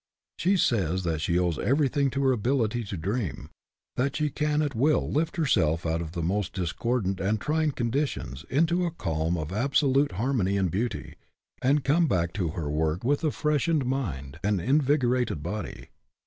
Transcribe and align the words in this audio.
She 0.39 0.57
says 0.57 1.03
that 1.03 1.21
she 1.21 1.37
owes 1.37 1.59
everything 1.59 2.09
to 2.09 2.23
her 2.23 2.31
ability 2.31 2.83
to 2.85 2.97
dream; 2.97 3.51
that 3.97 4.15
she 4.15 4.31
can 4.31 4.63
at 4.63 4.73
will 4.73 5.11
lift 5.11 5.37
herself 5.37 5.85
out 5.85 6.01
of 6.01 6.13
the 6.13 6.23
most 6.23 6.53
discordant 6.53 7.19
and 7.19 7.39
trying 7.39 7.71
conditions 7.73 8.43
into 8.49 8.83
a 8.83 8.89
calm 8.89 9.37
of 9.37 9.51
absolute 9.53 10.13
harmony 10.13 10.57
and 10.57 10.71
beauty, 10.71 11.17
and 11.61 11.83
come 11.83 12.07
back 12.07 12.33
to 12.33 12.47
her 12.57 12.67
work 12.67 13.03
with 13.03 13.23
a 13.23 13.29
freshened 13.29 13.85
mind 13.85 14.39
and 14.43 14.59
invigorated 14.59 15.43
body. 15.43 15.89